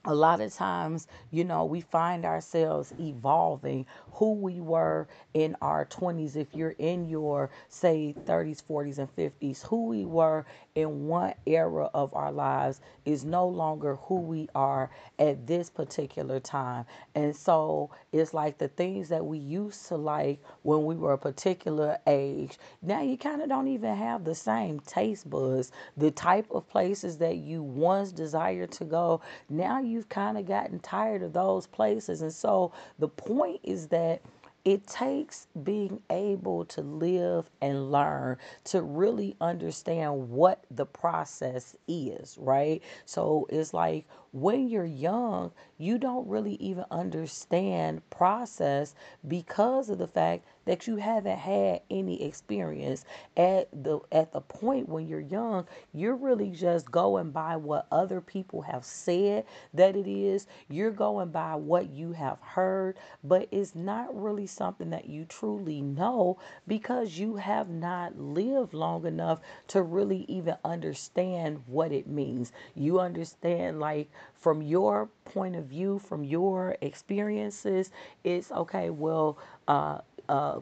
A 0.04 0.14
lot 0.14 0.40
of 0.40 0.52
times, 0.52 1.06
you 1.30 1.44
know, 1.44 1.64
we 1.64 1.80
find 1.80 2.24
ourselves 2.24 2.92
evolving 2.98 3.86
who 4.12 4.34
we 4.34 4.60
were 4.60 5.06
in 5.34 5.56
our 5.62 5.86
20s. 5.86 6.36
If 6.36 6.54
you're 6.54 6.74
in 6.78 7.08
your, 7.08 7.50
say, 7.68 8.16
30s, 8.26 8.62
40s, 8.64 8.98
and 8.98 9.14
50s, 9.14 9.66
who 9.66 9.86
we 9.86 10.04
were 10.04 10.44
in 10.74 11.06
one 11.06 11.34
era 11.46 11.88
of 11.94 12.14
our 12.14 12.32
lives 12.32 12.80
is 13.04 13.24
no 13.24 13.46
longer 13.46 13.96
who 13.96 14.16
we 14.20 14.48
are 14.54 14.90
at 15.18 15.46
this 15.46 15.70
particular 15.70 16.40
time. 16.40 16.84
And 17.14 17.34
so 17.34 17.90
it's 18.12 18.34
like 18.34 18.58
the 18.58 18.68
things 18.68 19.08
that 19.10 19.24
we 19.24 19.38
used 19.38 19.86
to 19.88 19.96
like 19.96 20.42
when 20.62 20.84
we 20.84 20.96
were 20.96 21.12
a 21.12 21.18
particular 21.18 21.98
age, 22.06 22.58
now 22.82 23.02
you 23.02 23.16
kind 23.16 23.42
of 23.42 23.48
don't 23.48 23.68
even 23.68 23.94
have 23.96 24.24
the 24.24 24.34
same 24.34 24.80
taste 24.80 25.28
buds. 25.28 25.72
The 25.96 26.10
type 26.10 26.46
of 26.50 26.68
places 26.68 27.18
that 27.18 27.36
you 27.36 27.62
once 27.62 28.12
desired 28.12 28.72
to 28.72 28.84
go, 28.84 29.20
now 29.48 29.80
you've 29.92 30.08
kind 30.08 30.38
of 30.38 30.46
gotten 30.46 30.78
tired 30.80 31.22
of 31.22 31.32
those 31.32 31.66
places. 31.66 32.22
And 32.22 32.32
so 32.32 32.72
the 32.98 33.08
point 33.08 33.60
is 33.62 33.88
that 33.88 34.22
it 34.64 34.86
takes 34.86 35.48
being 35.64 36.00
able 36.10 36.64
to 36.66 36.82
live 36.82 37.50
and 37.60 37.90
learn 37.90 38.36
to 38.64 38.82
really 38.82 39.34
understand 39.40 40.30
what 40.30 40.64
the 40.70 40.86
process 40.86 41.74
is, 41.88 42.38
right? 42.38 42.80
So 43.04 43.46
it's 43.50 43.74
like 43.74 44.06
when 44.30 44.68
you're 44.68 44.84
young, 44.84 45.50
you 45.78 45.98
don't 45.98 46.28
really 46.28 46.54
even 46.54 46.84
understand 46.92 48.08
process 48.10 48.94
because 49.26 49.90
of 49.90 49.98
the 49.98 50.06
fact 50.06 50.44
that 50.66 50.86
you 50.86 50.96
haven't 50.96 51.38
had 51.38 51.80
any 51.90 52.22
experience 52.22 53.04
at 53.36 53.68
the 53.72 54.00
at 54.12 54.32
the 54.32 54.40
point 54.40 54.88
when 54.88 55.06
you're 55.08 55.20
young 55.20 55.66
you're 55.94 56.16
really 56.16 56.50
just 56.50 56.90
going 56.90 57.30
by 57.30 57.56
what 57.56 57.86
other 57.90 58.20
people 58.20 58.62
have 58.62 58.84
said 58.84 59.44
that 59.74 59.96
it 59.96 60.06
is. 60.08 60.46
You're 60.68 60.90
going 60.90 61.30
by 61.30 61.54
what 61.56 61.90
you 61.90 62.12
have 62.12 62.38
heard 62.40 62.96
but 63.24 63.48
it's 63.50 63.74
not 63.74 64.14
really 64.20 64.46
something 64.46 64.90
that 64.90 65.06
you 65.08 65.24
truly 65.24 65.80
know 65.80 66.38
because 66.68 67.18
you 67.18 67.36
have 67.36 67.68
not 67.68 68.18
lived 68.18 68.74
long 68.74 69.06
enough 69.06 69.40
to 69.68 69.82
really 69.82 70.24
even 70.28 70.56
understand 70.64 71.62
what 71.66 71.92
it 71.92 72.06
means. 72.06 72.52
You 72.74 73.00
understand 73.00 73.80
like 73.80 74.10
from 74.34 74.62
your 74.62 75.08
point 75.24 75.56
of 75.56 75.64
view 75.66 75.98
from 75.98 76.24
your 76.24 76.76
experiences 76.80 77.90
it's 78.24 78.50
okay 78.50 78.90
well 78.90 79.38
uh 79.68 79.98
uh, 80.28 80.60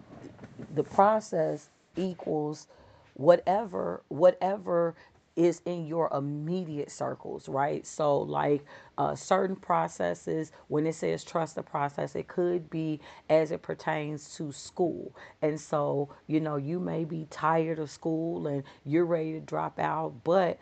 the 0.75 0.85
process 0.85 1.71
equals 1.97 2.69
whatever 3.14 4.02
whatever 4.09 4.95
is 5.37 5.62
in 5.67 5.87
your 5.87 6.11
immediate 6.14 6.90
circles 6.90 7.49
right? 7.49 7.87
So 7.87 8.21
like 8.21 8.64
uh, 8.99 9.14
certain 9.17 9.57
processes 9.57 10.52
when 10.69 10.87
it 10.87 10.95
says 10.95 11.25
trust 11.25 11.57
the 11.57 11.62
process 11.62 12.17
it 12.17 12.29
could 12.29 12.71
be 12.71 13.00
as 13.31 13.52
it 13.52 13.62
pertains 13.62 14.35
to 14.37 14.52
school. 14.52 15.17
And 15.43 15.61
so 15.61 16.11
you 16.26 16.40
know 16.40 16.57
you 16.57 16.81
may 16.81 17.05
be 17.05 17.26
tired 17.31 17.79
of 17.79 17.90
school 17.90 18.49
and 18.49 18.64
you're 18.87 19.07
ready 19.07 19.33
to 19.35 19.40
drop 19.40 19.79
out 19.79 20.14
but 20.25 20.59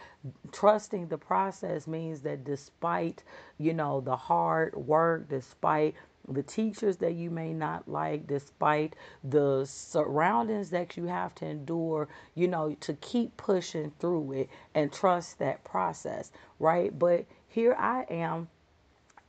trusting 0.53 1.09
the 1.09 1.19
process 1.19 1.87
means 1.89 2.23
that 2.23 2.45
despite 2.45 3.25
you 3.59 3.75
know 3.75 4.01
the 4.01 4.17
hard 4.17 4.77
work 4.77 5.29
despite 5.29 5.95
the 6.29 6.43
teachers 6.43 6.99
that 6.99 7.15
you 7.15 7.31
may 7.31 7.53
not 7.53 7.89
like, 7.89 8.27
despite 8.27 8.95
the 9.25 9.65
surroundings 9.65 10.71
that 10.71 10.97
you 10.97 11.05
have 11.05 11.35
to 11.37 11.47
endure, 11.47 12.09
you 12.35 12.49
know, 12.49 12.77
to 12.81 12.95
keep 12.95 13.37
pushing 13.37 13.93
through 13.99 14.33
it 14.33 14.49
and 14.75 14.93
trust 14.93 15.39
that 15.39 15.65
process, 15.65 16.31
right? 16.59 16.97
But 16.99 17.25
here 17.49 17.75
I 17.79 18.03
am 18.11 18.49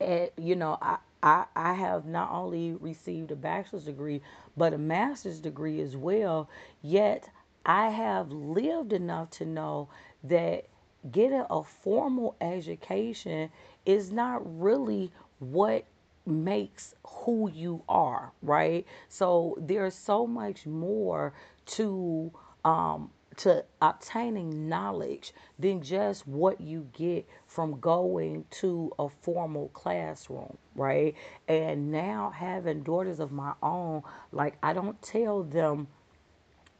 at, 0.01 0.33
you 0.37 0.55
know, 0.55 0.77
I, 0.81 0.97
I, 1.21 1.45
I 1.55 1.73
have 1.73 2.05
not 2.05 2.31
only 2.31 2.73
received 2.73 3.31
a 3.31 3.35
bachelor's 3.35 3.85
degree, 3.85 4.21
but 4.55 4.73
a 4.73 4.77
master's 4.77 5.39
degree 5.39 5.81
as 5.81 5.95
well. 5.95 6.49
Yet 6.81 7.29
I 7.65 7.89
have 7.89 8.31
lived 8.31 8.93
enough 8.93 9.29
to 9.31 9.45
know 9.45 9.89
that 10.23 10.65
getting 11.11 11.45
a 11.49 11.63
formal 11.63 12.35
education 12.41 13.49
is 13.85 14.11
not 14.11 14.41
really 14.59 15.11
what 15.39 15.85
makes 16.29 16.95
who 17.05 17.49
you 17.51 17.83
are, 17.89 18.31
right? 18.41 18.85
So 19.09 19.57
there's 19.59 19.95
so 19.95 20.27
much 20.27 20.65
more 20.65 21.33
to 21.67 22.31
um 22.65 23.11
to 23.37 23.63
obtaining 23.81 24.67
knowledge 24.67 25.33
than 25.59 25.81
just 25.81 26.27
what 26.27 26.59
you 26.59 26.87
get 26.91 27.25
from 27.47 27.79
going 27.79 28.43
to 28.51 28.91
a 28.99 29.07
formal 29.21 29.69
classroom, 29.69 30.57
right? 30.75 31.15
And 31.47 31.89
now 31.91 32.31
having 32.35 32.83
daughters 32.83 33.21
of 33.21 33.31
my 33.31 33.53
own, 33.63 34.03
like 34.33 34.57
I 34.61 34.73
don't 34.73 35.01
tell 35.01 35.43
them 35.43 35.87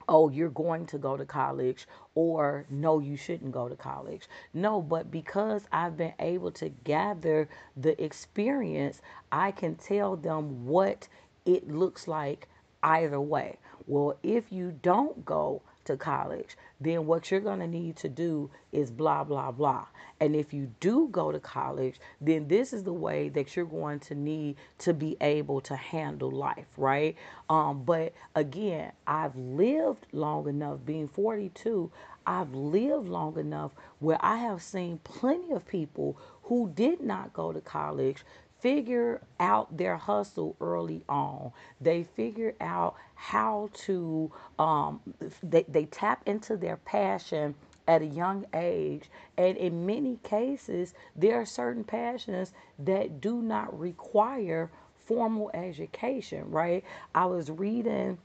oh, 0.10 0.30
you're 0.30 0.50
going 0.50 0.86
to 0.88 0.98
go 0.98 1.16
to 1.16 1.26
college, 1.26 1.88
or 2.16 2.66
no, 2.70 3.00
you 3.00 3.16
shouldn't 3.16 3.54
go 3.54 3.70
to 3.70 3.76
college. 3.76 4.28
No, 4.54 4.82
but 4.82 5.12
because 5.12 5.64
I've 5.72 5.96
been 5.96 6.14
able 6.20 6.52
to 6.54 6.70
gather 6.84 7.48
the 7.78 8.02
experience, 8.04 9.02
I 9.32 9.52
can 9.52 9.76
tell 9.76 10.18
them 10.18 10.66
what 10.66 11.08
it 11.46 11.70
looks 11.70 12.08
like 12.08 12.50
either 12.84 13.22
way. 13.22 13.58
Well, 13.88 14.18
if 14.24 14.52
you 14.52 14.72
don't 14.82 15.24
go 15.26 15.62
to 15.86 15.98
college, 15.98 16.58
then 16.80 17.06
what 17.06 17.32
you're 17.32 17.40
going 17.40 17.60
to 17.60 17.68
need 17.68 17.96
to 17.98 18.10
do 18.10 18.50
is 18.72 18.92
blah, 18.92 19.24
blah, 19.24 19.52
blah. 19.52 19.86
And 20.20 20.36
if 20.36 20.54
you 20.54 20.72
do 20.80 21.08
go 21.12 21.32
to 21.32 21.40
college, 21.40 22.00
then 22.20 22.48
this 22.48 22.74
is 22.74 22.84
the 22.84 22.94
way 22.94 23.30
that 23.30 23.56
you're 23.56 23.66
going 23.66 24.00
to 24.02 24.16
need 24.16 24.58
to 24.80 24.94
be 24.94 25.16
able 25.22 25.62
to 25.62 25.76
handle 25.76 26.32
life, 26.32 26.68
right? 26.78 27.16
Um, 27.50 27.84
but 27.84 28.14
again, 28.36 28.92
I've 29.08 29.36
lived 29.36 30.06
long 30.12 30.48
enough, 30.48 30.80
being 30.86 31.08
42, 31.08 31.92
I've 32.26 32.54
lived 32.54 33.08
long 33.08 33.40
enough 33.40 33.72
where 34.00 34.20
I 34.22 34.38
have 34.38 34.62
seen 34.62 35.00
plenty 35.04 35.54
of 35.54 35.66
people 35.66 36.18
who 36.44 36.72
did 36.76 37.02
not 37.02 37.34
go 37.34 37.52
to 37.54 37.62
college 37.62 38.24
figure 38.60 39.22
out 39.40 39.76
their 39.78 39.98
hustle 39.98 40.56
early 40.60 41.04
on. 41.08 41.52
They 41.80 42.04
figure 42.04 42.56
out 42.60 42.96
how 43.16 43.70
to, 43.86 44.32
um, 44.58 45.02
they, 45.44 45.64
they 45.68 45.86
tap 45.86 46.22
into 46.26 46.58
their 46.58 46.78
passion 46.78 47.56
at 47.88 48.02
a 48.02 48.06
young 48.06 48.46
age. 48.54 49.10
And 49.38 49.58
in 49.58 49.86
many 49.86 50.20
cases, 50.24 50.94
there 51.16 51.40
are 51.42 51.46
certain 51.46 51.84
passions 51.84 52.54
that 52.80 53.22
do 53.22 53.42
not 53.42 53.78
require 53.78 54.70
formal 55.06 55.50
education, 55.54 56.50
right? 56.52 56.84
I 57.16 57.26
was 57.26 57.50
reading 57.50 58.20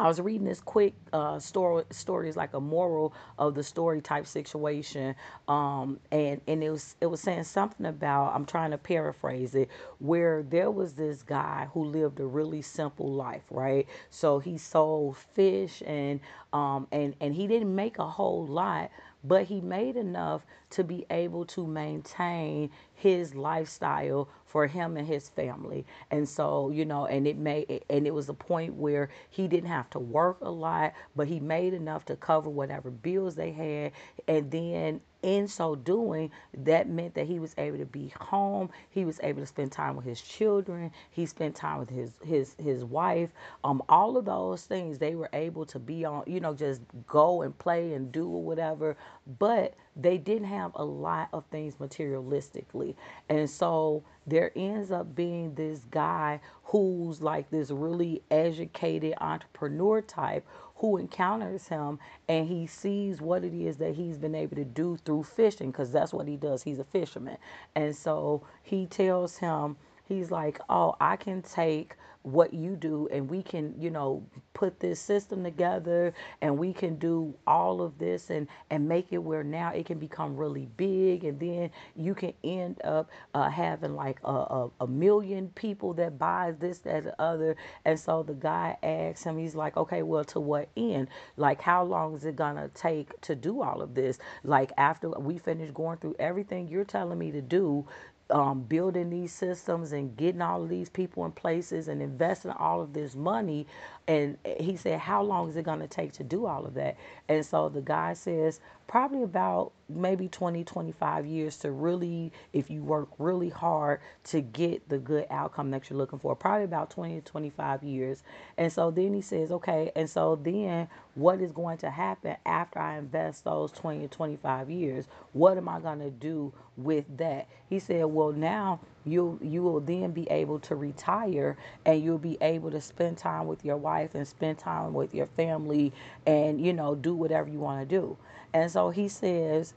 I 0.00 0.08
was 0.08 0.18
reading 0.18 0.46
this 0.46 0.60
quick 0.60 0.94
uh, 1.12 1.38
story. 1.38 1.84
Is 2.28 2.36
like 2.36 2.54
a 2.54 2.60
moral 2.60 3.12
of 3.38 3.54
the 3.54 3.62
story 3.62 4.00
type 4.00 4.26
situation, 4.26 5.14
um, 5.46 6.00
and 6.10 6.40
and 6.48 6.64
it 6.64 6.70
was 6.70 6.96
it 7.02 7.06
was 7.06 7.20
saying 7.20 7.44
something 7.44 7.84
about 7.84 8.34
I'm 8.34 8.46
trying 8.46 8.70
to 8.70 8.78
paraphrase 8.78 9.54
it, 9.54 9.68
where 9.98 10.42
there 10.42 10.70
was 10.70 10.94
this 10.94 11.22
guy 11.22 11.68
who 11.74 11.84
lived 11.84 12.18
a 12.18 12.26
really 12.26 12.62
simple 12.62 13.12
life, 13.12 13.44
right? 13.50 13.86
So 14.08 14.38
he 14.38 14.56
sold 14.56 15.18
fish 15.18 15.82
and 15.86 16.20
um, 16.54 16.86
and 16.92 17.14
and 17.20 17.34
he 17.34 17.46
didn't 17.46 17.74
make 17.74 17.98
a 17.98 18.06
whole 18.06 18.46
lot, 18.46 18.90
but 19.24 19.44
he 19.44 19.60
made 19.60 19.96
enough 19.96 20.44
to 20.70 20.84
be 20.84 21.04
able 21.10 21.44
to 21.44 21.66
maintain 21.66 22.70
his 22.94 23.34
lifestyle 23.34 24.28
for 24.46 24.66
him 24.66 24.96
and 24.96 25.06
his 25.06 25.28
family. 25.28 25.84
And 26.10 26.28
so, 26.28 26.70
you 26.70 26.84
know, 26.84 27.06
and 27.06 27.26
it 27.26 27.36
made 27.36 27.84
and 27.90 28.06
it 28.06 28.14
was 28.14 28.28
a 28.28 28.34
point 28.34 28.74
where 28.74 29.10
he 29.30 29.48
didn't 29.48 29.68
have 29.70 29.90
to 29.90 29.98
work 29.98 30.38
a 30.40 30.50
lot, 30.50 30.94
but 31.16 31.28
he 31.28 31.40
made 31.40 31.74
enough 31.74 32.04
to 32.06 32.16
cover 32.16 32.48
whatever 32.50 32.90
bills 32.90 33.34
they 33.34 33.52
had. 33.52 33.92
And 34.28 34.50
then 34.50 35.00
in 35.22 35.48
so 35.48 35.74
doing, 35.74 36.30
that 36.56 36.88
meant 36.88 37.14
that 37.14 37.26
he 37.26 37.38
was 37.38 37.54
able 37.58 37.78
to 37.78 37.84
be 37.86 38.12
home. 38.20 38.70
He 38.90 39.04
was 39.04 39.20
able 39.22 39.40
to 39.40 39.46
spend 39.46 39.72
time 39.72 39.96
with 39.96 40.04
his 40.04 40.20
children. 40.20 40.90
He 41.10 41.26
spent 41.26 41.54
time 41.56 41.78
with 41.78 41.90
his 41.90 42.12
his 42.24 42.54
his 42.58 42.84
wife. 42.84 43.30
Um, 43.64 43.82
all 43.88 44.16
of 44.16 44.24
those 44.24 44.64
things 44.64 44.98
they 44.98 45.14
were 45.14 45.30
able 45.32 45.64
to 45.66 45.78
be 45.78 46.04
on. 46.04 46.24
You 46.26 46.40
know, 46.40 46.54
just 46.54 46.82
go 47.06 47.42
and 47.42 47.56
play 47.58 47.94
and 47.94 48.12
do 48.12 48.28
whatever. 48.28 48.96
But 49.38 49.74
they 49.96 50.18
didn't 50.18 50.48
have 50.48 50.72
a 50.74 50.84
lot 50.84 51.28
of 51.32 51.44
things 51.46 51.76
materialistically, 51.76 52.94
and 53.28 53.48
so 53.48 54.02
there 54.26 54.52
ends 54.56 54.90
up 54.90 55.14
being 55.14 55.54
this 55.54 55.80
guy 55.90 56.40
who's 56.70 57.20
like 57.20 57.50
this 57.50 57.72
really 57.72 58.22
educated 58.30 59.12
entrepreneur 59.20 60.00
type 60.00 60.46
who 60.76 60.98
encounters 60.98 61.66
him 61.66 61.98
and 62.28 62.46
he 62.46 62.64
sees 62.64 63.20
what 63.20 63.44
it 63.44 63.52
is 63.52 63.76
that 63.78 63.92
he's 63.94 64.16
been 64.16 64.36
able 64.36 64.54
to 64.54 64.64
do 64.64 64.96
through 65.04 65.24
fishing 65.24 65.72
because 65.72 65.90
that's 65.90 66.12
what 66.12 66.28
he 66.28 66.36
does. 66.36 66.62
He's 66.62 66.78
a 66.78 66.84
fisherman. 66.84 67.38
And 67.74 67.94
so 67.94 68.44
he 68.62 68.86
tells 68.86 69.36
him, 69.36 69.76
he's 70.04 70.30
like, 70.30 70.60
Oh, 70.70 70.94
I 71.00 71.16
can 71.16 71.42
take 71.42 71.96
what 72.22 72.52
you 72.52 72.76
do 72.76 73.08
and 73.10 73.28
we 73.30 73.42
can 73.42 73.74
you 73.78 73.90
know 73.90 74.22
put 74.52 74.78
this 74.78 75.00
system 75.00 75.42
together 75.42 76.12
and 76.42 76.56
we 76.56 76.72
can 76.72 76.96
do 76.96 77.34
all 77.46 77.80
of 77.80 77.96
this 77.98 78.28
and 78.30 78.46
and 78.70 78.86
make 78.86 79.06
it 79.10 79.18
where 79.18 79.42
now 79.42 79.70
it 79.72 79.86
can 79.86 79.98
become 79.98 80.36
really 80.36 80.66
big 80.76 81.24
and 81.24 81.40
then 81.40 81.70
you 81.96 82.14
can 82.14 82.32
end 82.44 82.80
up 82.84 83.10
uh, 83.34 83.48
having 83.48 83.94
like 83.94 84.18
a, 84.24 84.32
a, 84.32 84.70
a, 84.80 84.86
million 84.86 85.48
people 85.54 85.94
that 85.94 86.18
buys 86.18 86.56
this 86.58 86.78
that 86.80 87.04
the 87.04 87.20
other. 87.20 87.56
And 87.84 87.98
so 87.98 88.22
the 88.22 88.34
guy 88.34 88.76
asks 88.82 89.24
him 89.24 89.38
he's 89.38 89.54
like 89.54 89.76
okay 89.76 90.02
well 90.02 90.24
to 90.24 90.40
what 90.40 90.68
end? 90.76 91.08
Like 91.36 91.60
how 91.60 91.84
long 91.84 92.14
is 92.14 92.24
it 92.24 92.36
gonna 92.36 92.68
take 92.74 93.18
to 93.22 93.34
do 93.34 93.62
all 93.62 93.80
of 93.80 93.94
this? 93.94 94.18
Like 94.44 94.72
after 94.76 95.10
we 95.10 95.38
finish 95.38 95.70
going 95.70 95.98
through 95.98 96.16
everything 96.18 96.68
you're 96.68 96.84
telling 96.84 97.18
me 97.18 97.30
to 97.30 97.40
do 97.40 97.86
um, 98.30 98.62
building 98.62 99.10
these 99.10 99.32
systems 99.32 99.92
and 99.92 100.16
getting 100.16 100.42
all 100.42 100.62
of 100.62 100.68
these 100.70 100.88
people 100.90 101.24
in 101.26 101.32
places 101.32 101.88
and 101.88 102.02
investing 102.02 102.52
all 102.52 102.82
of 102.82 102.92
this 102.92 103.16
money. 103.16 103.66
And 104.08 104.38
he 104.60 104.76
said, 104.76 105.00
How 105.00 105.22
long 105.22 105.48
is 105.50 105.56
it 105.56 105.64
going 105.64 105.80
to 105.80 105.88
take 105.88 106.12
to 106.14 106.24
do 106.24 106.46
all 106.46 106.66
of 106.66 106.74
that? 106.74 106.96
And 107.28 107.44
so 107.46 107.68
the 107.68 107.82
guy 107.82 108.14
says, 108.14 108.60
Probably 108.90 109.22
about 109.22 109.72
maybe 109.88 110.28
20, 110.28 110.64
25 110.64 111.24
years 111.26 111.58
to 111.58 111.70
really, 111.70 112.32
if 112.52 112.70
you 112.70 112.82
work 112.82 113.08
really 113.20 113.48
hard 113.48 114.00
to 114.24 114.40
get 114.40 114.88
the 114.88 114.98
good 114.98 115.26
outcome 115.30 115.70
that 115.70 115.88
you're 115.88 115.96
looking 115.96 116.18
for. 116.18 116.34
Probably 116.34 116.64
about 116.64 116.90
20 116.90 117.20
to 117.20 117.22
25 117.22 117.84
years. 117.84 118.24
And 118.58 118.72
so 118.72 118.90
then 118.90 119.14
he 119.14 119.22
says, 119.22 119.52
Okay, 119.52 119.92
and 119.94 120.10
so 120.10 120.34
then 120.34 120.88
what 121.14 121.40
is 121.40 121.52
going 121.52 121.78
to 121.78 121.90
happen 121.90 122.36
after 122.44 122.80
I 122.80 122.98
invest 122.98 123.44
those 123.44 123.70
20 123.72 124.00
to 124.00 124.08
25 124.08 124.70
years? 124.70 125.06
What 125.34 125.56
am 125.56 125.68
I 125.68 125.80
going 125.80 126.00
to 126.00 126.10
do 126.10 126.52
with 126.76 127.06
that? 127.18 127.48
He 127.68 127.78
said, 127.78 128.06
Well, 128.06 128.32
now 128.32 128.80
you 129.06 129.38
you 129.42 129.62
will 129.62 129.80
then 129.80 130.12
be 130.12 130.28
able 130.30 130.58
to 130.60 130.76
retire 130.76 131.56
and 131.86 132.02
you'll 132.02 132.18
be 132.18 132.38
able 132.42 132.70
to 132.70 132.80
spend 132.80 133.18
time 133.18 133.46
with 133.46 133.64
your 133.64 133.76
wife 133.78 134.14
and 134.14 134.26
spend 134.28 134.58
time 134.58 134.94
with 134.94 135.14
your 135.14 135.26
family 135.28 135.92
and 136.26 136.64
you 136.64 136.72
know 136.72 136.94
do 136.94 137.14
whatever 137.14 137.48
you 137.50 137.60
want 137.60 137.88
to 137.88 137.96
do. 138.00 138.16
And 138.54 138.70
so 138.70 138.90
he 138.90 139.08
says 139.08 139.74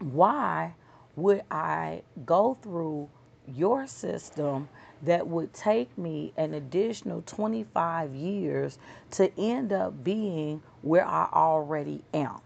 why 0.00 0.74
would 1.16 1.42
i 1.50 2.02
go 2.26 2.58
through 2.62 3.08
your 3.48 3.86
system 3.86 4.68
that 5.02 5.26
would 5.26 5.52
take 5.54 5.96
me 5.98 6.32
an 6.36 6.54
additional 6.54 7.22
25 7.26 8.14
years 8.14 8.78
to 9.10 9.32
end 9.40 9.72
up 9.72 10.04
being 10.04 10.62
where 10.82 11.06
i 11.06 11.28
already 11.32 12.02
am 12.14 12.40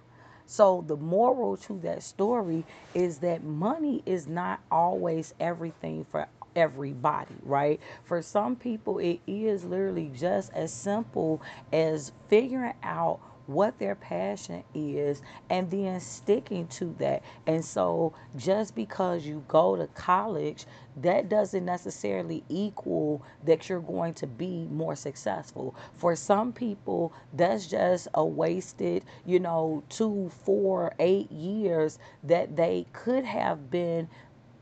so, 0.52 0.84
the 0.86 0.98
moral 0.98 1.56
to 1.56 1.80
that 1.80 2.02
story 2.02 2.66
is 2.92 3.20
that 3.20 3.42
money 3.42 4.02
is 4.04 4.28
not 4.28 4.60
always 4.70 5.32
everything 5.40 6.04
for 6.10 6.28
everybody, 6.54 7.34
right? 7.42 7.80
For 8.04 8.20
some 8.20 8.56
people, 8.56 8.98
it 8.98 9.20
is 9.26 9.64
literally 9.64 10.10
just 10.14 10.52
as 10.52 10.70
simple 10.70 11.40
as 11.72 12.12
figuring 12.28 12.74
out 12.82 13.20
what 13.46 13.78
their 13.78 13.94
passion 13.94 14.64
is 14.74 15.22
and 15.50 15.70
then 15.70 16.00
sticking 16.00 16.66
to 16.68 16.94
that. 16.98 17.22
And 17.46 17.64
so 17.64 18.14
just 18.36 18.74
because 18.74 19.26
you 19.26 19.44
go 19.48 19.76
to 19.76 19.86
college, 19.88 20.66
that 20.98 21.28
doesn't 21.28 21.64
necessarily 21.64 22.44
equal 22.48 23.22
that 23.44 23.68
you're 23.68 23.80
going 23.80 24.14
to 24.14 24.26
be 24.26 24.66
more 24.70 24.94
successful. 24.96 25.74
For 25.96 26.16
some 26.16 26.52
people, 26.52 27.12
that's 27.32 27.66
just 27.66 28.08
a 28.14 28.24
wasted, 28.24 29.04
you 29.26 29.40
know, 29.40 29.82
two, 29.88 30.30
four, 30.44 30.94
eight 30.98 31.30
years 31.32 31.98
that 32.24 32.56
they 32.56 32.86
could 32.92 33.24
have 33.24 33.70
been 33.70 34.08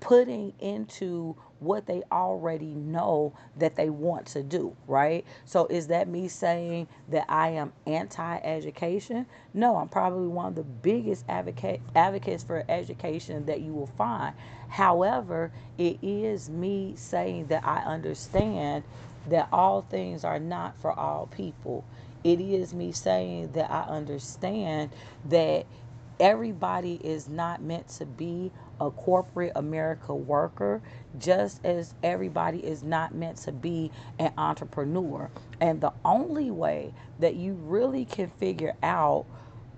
putting 0.01 0.53
into 0.61 1.37
what 1.61 1.87
they 1.87 2.03
already 2.13 2.75
know 2.75 3.35
that 3.59 3.77
they 3.77 3.91
want 3.91 4.27
to 4.27 4.43
do, 4.43 4.77
right? 4.87 5.25
So 5.45 5.67
is 5.67 5.89
that 5.89 6.09
me 6.09 6.29
saying 6.29 6.89
that 7.11 7.27
I 7.29 7.51
am 7.51 7.73
anti-education? 7.87 9.27
No, 9.55 9.77
I'm 9.77 9.89
probably 9.89 10.29
one 10.29 10.47
of 10.47 10.55
the 10.57 10.65
biggest 10.65 11.25
advocate 11.29 11.81
advocates 11.95 12.43
for 12.43 12.65
education 12.69 13.47
that 13.47 13.61
you 13.61 13.73
will 13.73 13.87
find. 13.99 14.35
However, 14.69 15.53
it 15.79 15.99
is 16.03 16.51
me 16.51 16.95
saying 16.97 17.49
that 17.49 17.65
I 17.67 17.79
understand 17.85 18.85
that 19.29 19.49
all 19.53 19.83
things 19.83 20.25
are 20.25 20.41
not 20.41 20.77
for 20.81 20.93
all 20.93 21.27
people. 21.27 21.85
It 22.25 22.41
is 22.41 22.75
me 22.75 22.93
saying 22.93 23.53
that 23.53 23.71
I 23.71 23.83
understand 23.83 24.91
that 25.27 25.67
everybody 26.21 27.01
is 27.03 27.29
not 27.29 27.63
meant 27.63 27.89
to 27.89 28.07
be 28.07 28.53
a 28.81 28.91
corporate 28.91 29.53
America 29.57 30.15
worker, 30.15 30.81
just 31.19 31.65
as 31.65 31.95
everybody 32.03 32.59
is 32.59 32.83
not 32.83 33.15
meant 33.15 33.39
to 33.39 33.53
be 33.53 33.91
an 34.19 34.33
entrepreneur. 34.39 35.31
And 35.61 35.81
the 35.81 35.93
only 36.05 36.51
way 36.51 36.95
that 37.19 37.35
you 37.35 37.55
really 37.55 38.05
can 38.05 38.31
figure 38.39 38.75
out 38.83 39.27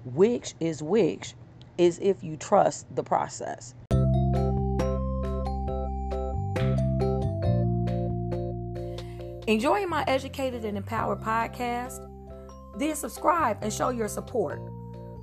which 0.05 0.55
is 0.61 0.83
which 0.83 1.35
is 1.79 1.99
if 2.01 2.23
you 2.23 2.37
trust 2.37 2.95
the 2.95 3.03
process. 3.03 3.75
Enjoying 9.49 9.89
my 9.89 10.05
Educated 10.07 10.65
and 10.65 10.77
Empowered 10.77 11.21
podcast? 11.21 12.09
Then 12.79 12.95
subscribe 12.95 13.59
and 13.61 13.73
show 13.73 13.91
your 13.91 14.09
support. 14.09 14.61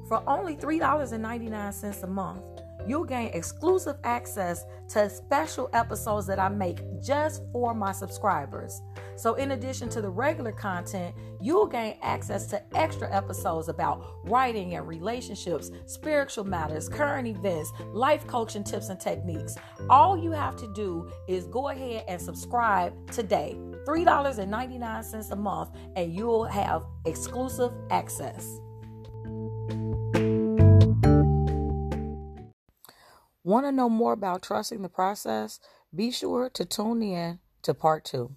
For 0.09 0.23
only 0.27 0.55
$3.99 0.55 2.03
a 2.03 2.07
month, 2.07 2.41
you'll 2.87 3.03
gain 3.03 3.29
exclusive 3.35 3.97
access 4.03 4.65
to 4.87 5.07
special 5.07 5.69
episodes 5.73 6.25
that 6.25 6.39
I 6.39 6.49
make 6.49 6.79
just 6.99 7.43
for 7.51 7.75
my 7.75 7.91
subscribers. 7.91 8.81
So, 9.15 9.35
in 9.35 9.51
addition 9.51 9.87
to 9.89 10.01
the 10.01 10.09
regular 10.09 10.51
content, 10.51 11.13
you'll 11.39 11.67
gain 11.67 11.97
access 12.01 12.47
to 12.47 12.63
extra 12.75 13.13
episodes 13.15 13.69
about 13.69 14.03
writing 14.25 14.73
and 14.73 14.87
relationships, 14.87 15.69
spiritual 15.85 16.45
matters, 16.45 16.89
current 16.89 17.27
events, 17.27 17.71
life 17.93 18.25
coaching 18.25 18.63
tips 18.63 18.89
and 18.89 18.99
techniques. 18.99 19.57
All 19.91 20.17
you 20.17 20.31
have 20.31 20.55
to 20.55 20.73
do 20.73 21.07
is 21.27 21.45
go 21.45 21.69
ahead 21.69 22.05
and 22.07 22.19
subscribe 22.19 22.93
today. 23.11 23.59
$3.99 23.87 25.31
a 25.31 25.35
month, 25.35 25.69
and 25.95 26.11
you'll 26.11 26.45
have 26.45 26.83
exclusive 27.05 27.73
access. 27.91 28.59
Want 33.49 33.65
to 33.65 33.71
know 33.71 33.89
more 33.89 34.13
about 34.13 34.43
trusting 34.43 34.83
the 34.83 34.89
process? 34.89 35.59
Be 35.95 36.11
sure 36.11 36.51
to 36.51 36.65
tune 36.65 37.01
in 37.01 37.39
to 37.63 37.73
part 37.73 38.05
two. 38.05 38.35